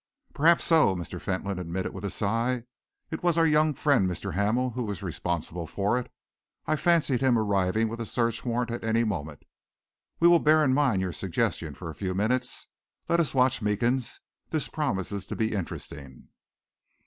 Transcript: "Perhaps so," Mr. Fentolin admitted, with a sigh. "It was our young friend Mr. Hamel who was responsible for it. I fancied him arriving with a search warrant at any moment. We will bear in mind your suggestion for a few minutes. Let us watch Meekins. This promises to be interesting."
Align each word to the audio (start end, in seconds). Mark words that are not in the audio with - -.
"Perhaps 0.33 0.63
so," 0.63 0.95
Mr. 0.95 1.21
Fentolin 1.21 1.59
admitted, 1.59 1.93
with 1.93 2.03
a 2.03 2.09
sigh. 2.09 2.63
"It 3.11 3.21
was 3.21 3.37
our 3.37 3.45
young 3.45 3.75
friend 3.75 4.09
Mr. 4.09 4.33
Hamel 4.33 4.71
who 4.71 4.81
was 4.81 5.03
responsible 5.03 5.67
for 5.67 5.95
it. 5.95 6.11
I 6.65 6.75
fancied 6.75 7.21
him 7.21 7.37
arriving 7.37 7.87
with 7.87 7.99
a 8.01 8.07
search 8.07 8.43
warrant 8.43 8.71
at 8.71 8.83
any 8.83 9.03
moment. 9.03 9.43
We 10.19 10.27
will 10.27 10.39
bear 10.39 10.63
in 10.63 10.73
mind 10.73 11.03
your 11.03 11.13
suggestion 11.13 11.75
for 11.75 11.91
a 11.91 11.93
few 11.93 12.15
minutes. 12.15 12.65
Let 13.07 13.19
us 13.19 13.35
watch 13.35 13.61
Meekins. 13.61 14.19
This 14.49 14.69
promises 14.69 15.27
to 15.27 15.35
be 15.35 15.53
interesting." 15.53 16.29